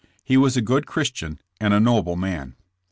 [0.23, 2.55] He was a good Christian and a" noble man.